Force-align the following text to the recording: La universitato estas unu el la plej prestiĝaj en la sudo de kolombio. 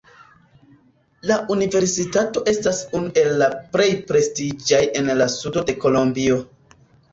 La 1.31 1.35
universitato 1.55 2.43
estas 2.55 2.81
unu 3.01 3.13
el 3.25 3.31
la 3.43 3.51
plej 3.77 3.89
prestiĝaj 4.09 4.83
en 5.03 5.15
la 5.23 5.31
sudo 5.37 5.67
de 5.71 5.79
kolombio. 5.87 6.43